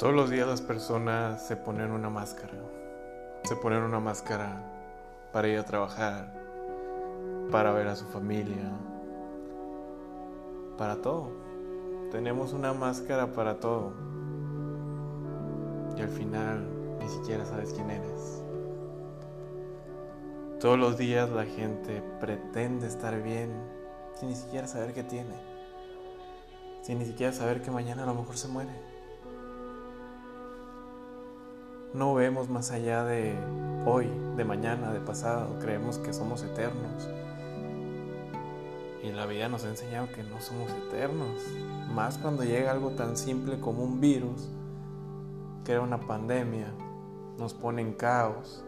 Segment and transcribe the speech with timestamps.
[0.00, 2.54] Todos los días las personas se ponen una máscara.
[3.44, 4.62] Se ponen una máscara
[5.30, 6.32] para ir a trabajar,
[7.50, 8.72] para ver a su familia,
[10.78, 11.28] para todo.
[12.10, 13.92] Tenemos una máscara para todo.
[15.98, 16.66] Y al final
[16.98, 18.42] ni siquiera sabes quién eres.
[20.60, 23.52] Todos los días la gente pretende estar bien
[24.14, 25.34] sin ni siquiera saber qué tiene.
[26.80, 28.89] Sin ni siquiera saber que mañana a lo mejor se muere
[31.92, 33.34] no vemos más allá de
[33.84, 37.08] hoy, de mañana, de pasado, creemos que somos eternos.
[39.02, 41.42] Y la vida nos ha enseñado que no somos eternos,
[41.92, 44.48] más cuando llega algo tan simple como un virus,
[45.64, 46.68] crea una pandemia,
[47.38, 48.62] nos pone en caos.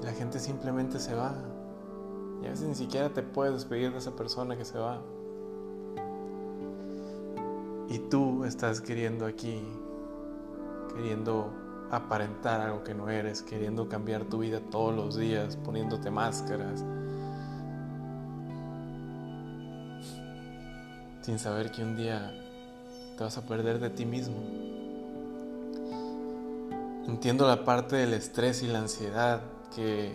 [0.00, 1.34] Y la gente simplemente se va.
[2.42, 5.02] Y a veces ni siquiera te puedes despedir de esa persona que se va.
[7.88, 9.62] Y tú estás queriendo aquí
[10.94, 11.50] queriendo
[11.90, 16.84] aparentar algo que no eres, queriendo cambiar tu vida todos los días, poniéndote máscaras,
[21.20, 22.32] sin saber que un día
[23.16, 24.36] te vas a perder de ti mismo.
[27.06, 29.42] Entiendo la parte del estrés y la ansiedad
[29.74, 30.12] que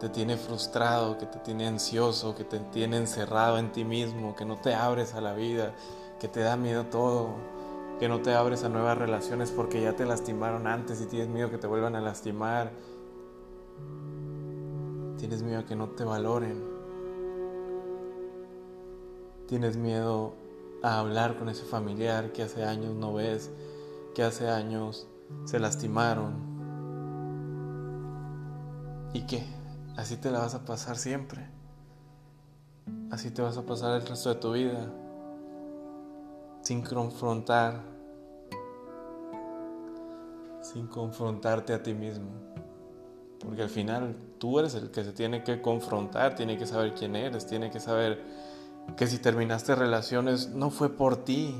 [0.00, 4.44] te tiene frustrado, que te tiene ansioso, que te tiene encerrado en ti mismo, que
[4.44, 5.72] no te abres a la vida,
[6.20, 7.36] que te da miedo todo,
[7.98, 11.50] que no te abres a nuevas relaciones porque ya te lastimaron antes y tienes miedo
[11.50, 12.72] que te vuelvan a lastimar.
[15.18, 16.62] Tienes miedo a que no te valoren.
[19.46, 20.34] Tienes miedo
[20.82, 23.50] a hablar con ese familiar que hace años no ves,
[24.14, 25.06] que hace años
[25.44, 26.54] se lastimaron.
[29.12, 29.46] ¿Y qué?
[29.96, 31.48] Así te la vas a pasar siempre.
[33.12, 34.92] Así te vas a pasar el resto de tu vida
[36.64, 37.82] sin confrontar,
[40.62, 42.30] sin confrontarte a ti mismo.
[43.38, 47.16] Porque al final tú eres el que se tiene que confrontar, tiene que saber quién
[47.16, 48.22] eres, tiene que saber
[48.96, 51.54] que si terminaste relaciones no fue por ti.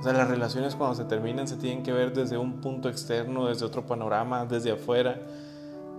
[0.00, 3.46] O sea, las relaciones cuando se terminan se tienen que ver desde un punto externo,
[3.46, 5.20] desde otro panorama, desde afuera,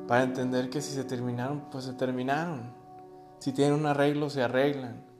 [0.07, 2.73] para entender que si se terminaron, pues se terminaron.
[3.39, 5.10] Si tienen un arreglo, se arreglan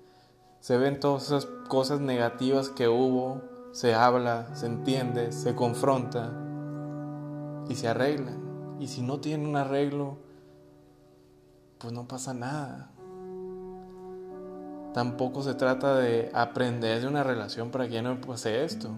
[0.61, 3.41] se ven todas esas cosas negativas que hubo,
[3.71, 6.31] se habla, se entiende, se confronta
[7.67, 8.77] y se arreglan.
[8.79, 10.19] Y si no tienen un arreglo,
[11.79, 12.91] pues no pasa nada.
[14.93, 18.89] Tampoco se trata de aprender de una relación para que ya no pase esto.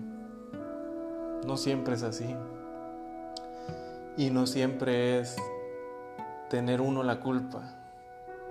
[1.48, 2.36] No siempre es así.
[4.18, 5.38] Y no siempre es
[6.50, 7.74] tener uno la culpa.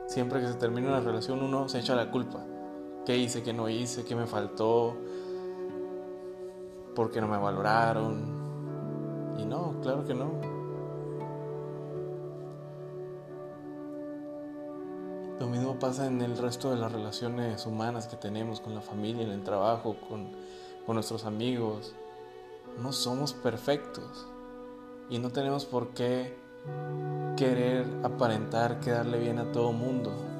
[0.06, 2.42] Siempre que se termina una relación uno se echa la culpa
[3.04, 4.96] qué hice, qué no hice, qué me faltó,
[6.94, 8.42] por qué no me valoraron.
[9.38, 10.30] Y no, claro que no.
[15.40, 19.24] Lo mismo pasa en el resto de las relaciones humanas que tenemos con la familia,
[19.24, 20.28] en el trabajo, con,
[20.86, 21.94] con nuestros amigos.
[22.80, 24.26] No somos perfectos
[25.10, 26.36] y no tenemos por qué
[27.36, 30.31] querer aparentar quedarle bien a todo mundo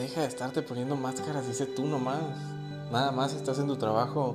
[0.00, 2.22] deja de estarte poniendo máscaras, dice tú nomás.
[2.90, 4.34] Nada más estás en tu trabajo,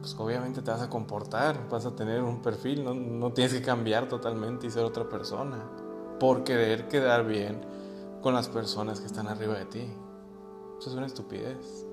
[0.00, 3.62] pues obviamente te vas a comportar, vas a tener un perfil, no, no tienes que
[3.62, 5.62] cambiar totalmente y ser otra persona
[6.18, 7.60] por querer quedar bien
[8.22, 9.84] con las personas que están arriba de ti.
[10.80, 11.86] Eso es una estupidez.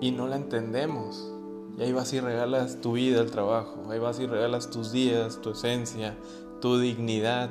[0.00, 1.30] Y no la entendemos.
[1.76, 5.40] Y ahí vas y regalas tu vida al trabajo, ahí vas y regalas tus días,
[5.40, 6.16] tu esencia,
[6.60, 7.50] tu dignidad,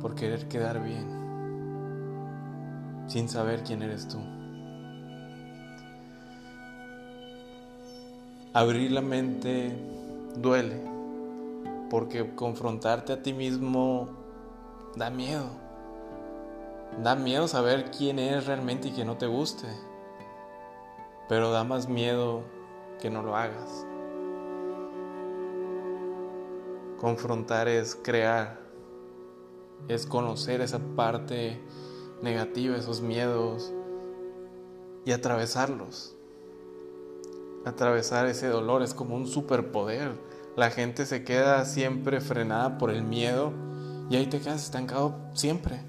[0.00, 1.15] por querer quedar bien
[3.06, 4.18] sin saber quién eres tú.
[8.52, 9.76] Abrir la mente
[10.36, 10.82] duele,
[11.90, 14.08] porque confrontarte a ti mismo
[14.96, 15.50] da miedo.
[17.02, 19.66] Da miedo saber quién eres realmente y que no te guste,
[21.28, 22.42] pero da más miedo
[23.00, 23.86] que no lo hagas.
[26.98, 28.58] Confrontar es crear,
[29.88, 31.60] es conocer esa parte
[32.22, 33.72] negativa, esos miedos
[35.04, 36.14] y atravesarlos.
[37.64, 40.12] Atravesar ese dolor es como un superpoder.
[40.56, 43.52] La gente se queda siempre frenada por el miedo
[44.08, 45.80] y ahí te quedas estancado siempre.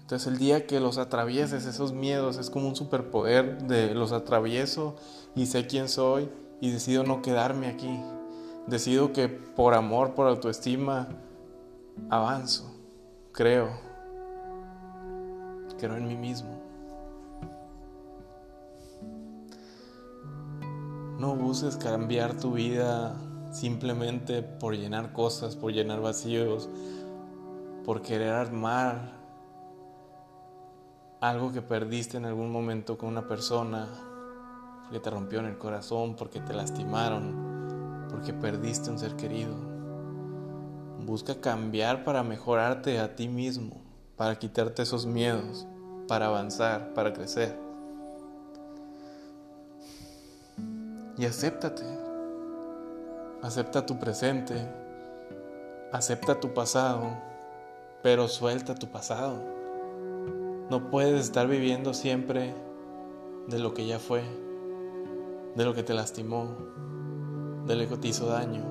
[0.00, 4.96] Entonces el día que los atravieses, esos miedos, es como un superpoder de los atravieso
[5.34, 6.30] y sé quién soy
[6.60, 8.00] y decido no quedarme aquí.
[8.66, 11.08] Decido que por amor, por autoestima,
[12.10, 12.70] avanzo,
[13.32, 13.87] creo,
[15.78, 16.60] creo en mí mismo.
[21.18, 23.16] No busques cambiar tu vida
[23.50, 26.68] simplemente por llenar cosas, por llenar vacíos,
[27.84, 29.18] por querer armar
[31.20, 33.88] algo que perdiste en algún momento con una persona,
[34.92, 39.54] que te rompió en el corazón, porque te lastimaron, porque perdiste un ser querido.
[41.04, 43.87] Busca cambiar para mejorarte a ti mismo,
[44.18, 45.66] para quitarte esos miedos,
[46.06, 47.58] para avanzar, para crecer.
[51.16, 51.84] Y acéptate.
[53.40, 54.54] Acepta tu presente.
[55.92, 57.16] Acepta tu pasado,
[58.02, 59.38] pero suelta tu pasado.
[60.68, 62.52] No puedes estar viviendo siempre
[63.46, 64.22] de lo que ya fue
[65.58, 66.56] de lo que te lastimó,
[67.66, 68.62] de lo que te hizo daño.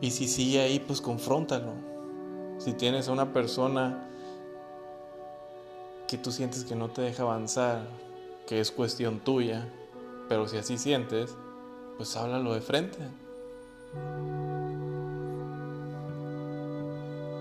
[0.00, 1.89] Y si sigue ahí, pues confróntalo.
[2.60, 4.06] Si tienes a una persona
[6.06, 7.86] que tú sientes que no te deja avanzar,
[8.46, 9.66] que es cuestión tuya,
[10.28, 11.34] pero si así sientes,
[11.96, 12.98] pues háblalo de frente.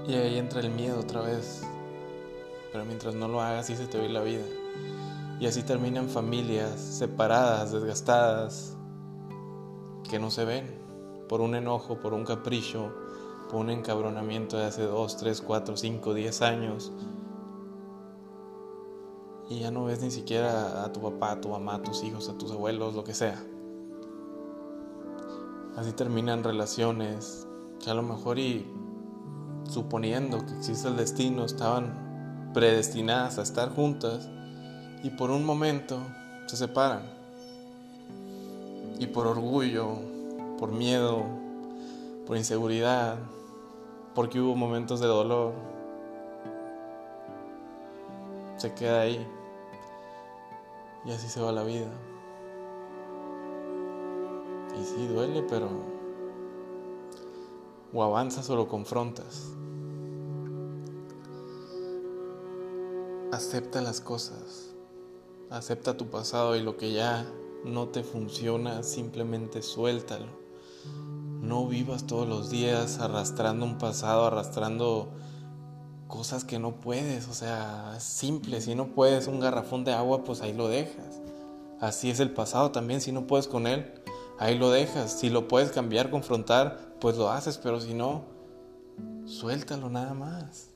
[0.07, 1.63] Y ahí entra el miedo otra vez.
[2.71, 4.45] Pero mientras no lo hagas, sí se te ve la vida.
[5.41, 8.77] Y así terminan familias separadas, desgastadas,
[10.09, 10.79] que no se ven
[11.27, 12.93] por un enojo, por un capricho,
[13.57, 16.91] un encabronamiento de hace 2, 3, 4, 5, 10 años.
[19.49, 22.29] Y ya no ves ni siquiera a tu papá, a tu mamá, a tus hijos,
[22.29, 23.43] a tus abuelos, lo que sea.
[25.75, 27.47] Así terminan relaciones
[27.83, 28.67] que a lo mejor y
[29.69, 34.29] suponiendo que existe el destino estaban predestinadas a estar juntas
[35.03, 35.99] y por un momento
[36.47, 37.03] se separan.
[38.99, 39.95] Y por orgullo,
[40.59, 41.23] por miedo,
[42.27, 43.17] por inseguridad,
[44.15, 45.53] porque hubo momentos de dolor,
[48.57, 49.27] se queda ahí.
[51.05, 51.89] Y así se va la vida.
[54.79, 55.69] Y sí, duele, pero
[57.93, 59.51] o avanzas o lo confrontas.
[63.31, 64.75] Acepta las cosas.
[65.49, 67.25] Acepta tu pasado y lo que ya
[67.63, 70.38] no te funciona, simplemente suéltalo.
[71.41, 75.07] No vivas todos los días arrastrando un pasado, arrastrando
[76.07, 77.29] cosas que no puedes.
[77.29, 78.59] O sea, es simple.
[78.59, 81.21] Si no puedes un garrafón de agua, pues ahí lo dejas.
[81.79, 82.99] Así es el pasado también.
[82.99, 83.89] Si no puedes con él,
[84.37, 85.13] ahí lo dejas.
[85.13, 87.57] Si lo puedes cambiar, confrontar, pues lo haces.
[87.57, 88.23] Pero si no,
[89.25, 90.71] suéltalo nada más.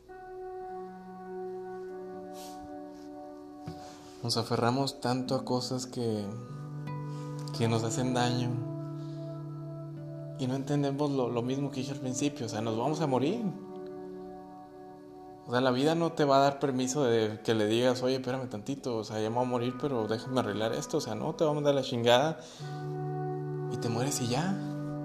[4.23, 6.25] Nos aferramos tanto a cosas que,
[7.57, 8.62] que nos hacen daño
[10.39, 13.07] y no entendemos lo, lo mismo que dije al principio, o sea, nos vamos a
[13.07, 13.43] morir.
[15.45, 18.15] O sea, la vida no te va a dar permiso de que le digas, oye,
[18.15, 21.15] espérame tantito, o sea, ya me voy a morir, pero déjame arreglar esto, o sea,
[21.15, 22.39] no, te va a mandar la chingada
[23.71, 24.57] y te mueres y ya.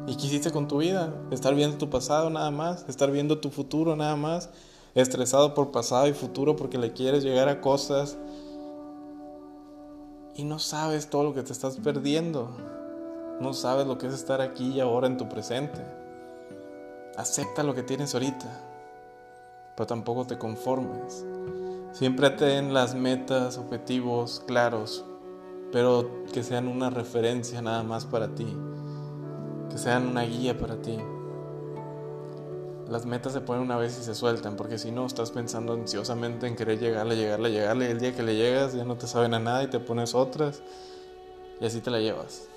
[0.07, 1.13] ¿Y qué hiciste con tu vida?
[1.31, 4.49] Estar viendo tu pasado nada más, estar viendo tu futuro nada más,
[4.95, 8.17] estresado por pasado y futuro porque le quieres llegar a cosas
[10.37, 12.78] y no sabes todo lo que te estás perdiendo.
[13.40, 15.81] No sabes lo que es estar aquí y ahora en tu presente.
[17.17, 18.46] Acepta lo que tienes ahorita,
[19.77, 21.24] pero tampoco te conformes.
[21.93, 25.05] Siempre ten las metas, objetivos claros,
[25.72, 28.56] pero que sean una referencia nada más para ti,
[29.70, 30.98] que sean una guía para ti
[32.89, 36.46] las metas se ponen una vez y se sueltan, porque si no estás pensando ansiosamente
[36.46, 39.34] en querer llegarle, llegarle, llegarle, y el día que le llegas ya no te saben
[39.34, 40.63] a nada y te pones otras
[41.60, 42.48] y así te la llevas.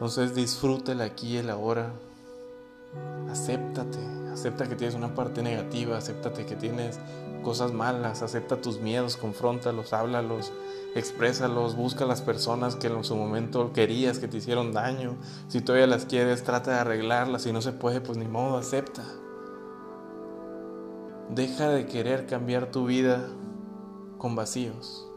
[0.00, 1.92] Entonces disfruta el aquí y el ahora.
[3.30, 3.98] Acéptate,
[4.32, 6.98] acepta que tienes una parte negativa, acéptate que tienes
[7.42, 10.52] cosas malas, acepta tus miedos, confróntalos, háblalos,
[10.94, 15.18] exprésalos, busca a las personas que en su momento querías que te hicieron daño.
[15.48, 17.42] Si todavía las quieres, trata de arreglarlas.
[17.42, 19.04] Si no se puede, pues ni modo, acepta.
[21.28, 23.28] Deja de querer cambiar tu vida
[24.16, 25.09] con vacíos.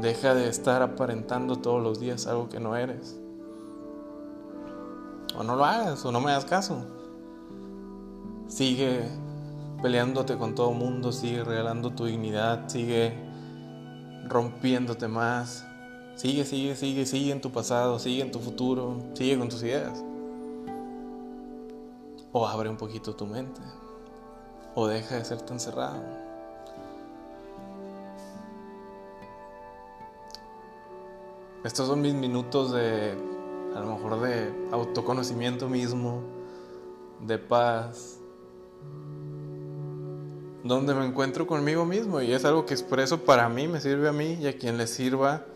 [0.00, 3.18] Deja de estar aparentando todos los días algo que no eres.
[5.36, 6.84] O no lo hagas, o no me hagas caso.
[8.46, 9.08] Sigue
[9.82, 13.12] peleándote con todo mundo, sigue regalando tu dignidad, sigue
[14.28, 15.64] rompiéndote más.
[16.14, 20.02] Sigue, sigue, sigue, sigue en tu pasado, sigue en tu futuro, sigue con tus ideas.
[22.32, 23.60] O abre un poquito tu mente.
[24.74, 26.02] O deja de ser tan cerrado.
[31.64, 33.14] Estos son mis minutos de,
[33.74, 36.22] a lo mejor, de autoconocimiento mismo,
[37.26, 38.20] de paz,
[40.62, 44.12] donde me encuentro conmigo mismo y es algo que expreso para mí, me sirve a
[44.12, 45.46] mí y a quien le sirva,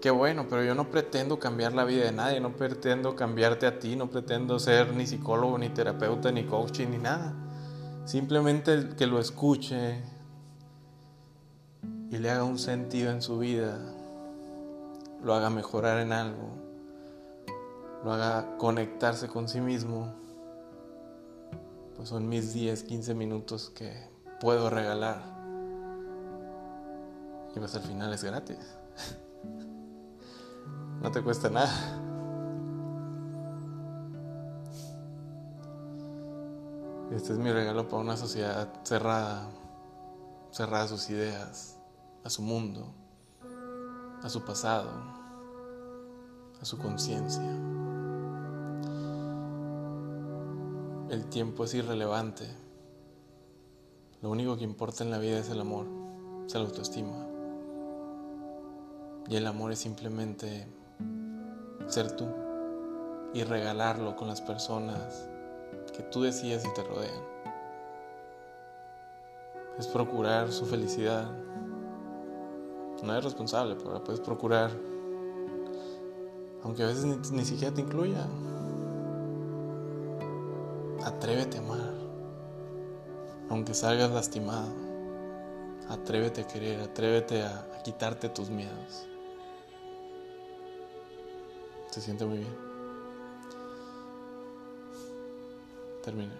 [0.00, 3.80] qué bueno, pero yo no pretendo cambiar la vida de nadie, no pretendo cambiarte a
[3.80, 7.34] ti, no pretendo ser ni psicólogo, ni terapeuta, ni coaching, ni nada.
[8.04, 10.00] Simplemente que lo escuche
[12.10, 13.78] y le haga un sentido en su vida,
[15.22, 16.48] lo haga mejorar en algo,
[18.04, 20.14] lo haga conectarse con sí mismo,
[21.96, 24.08] pues son mis 10, 15 minutos que
[24.40, 25.38] puedo regalar.
[27.54, 28.58] Y pues al final es gratis.
[31.00, 31.70] No te cuesta nada.
[37.10, 39.48] Este es mi regalo para una sociedad cerrada,
[40.50, 41.78] cerrada a sus ideas,
[42.22, 42.94] a su mundo,
[44.22, 44.90] a su pasado,
[46.60, 47.42] a su conciencia.
[51.08, 52.46] El tiempo es irrelevante.
[54.22, 55.86] Lo único que importa en la vida es el amor,
[56.46, 57.26] es la autoestima.
[59.28, 60.66] Y el amor es simplemente
[61.88, 62.26] ser tú
[63.32, 65.28] y regalarlo con las personas
[65.96, 67.22] que tú decides y te rodean.
[69.78, 71.30] Es procurar su felicidad.
[73.02, 74.70] No eres responsable, pero puedes procurar.
[76.62, 78.26] Aunque a veces ni, siquiera te incluya.
[81.04, 82.00] Atrévete a amar
[83.50, 84.68] aunque salgas lastimado,
[85.88, 89.06] atrévete a querer, atrévete a, quitarte tus miedos.
[91.90, 92.56] Se siente muy bien.
[96.04, 96.34] Termina.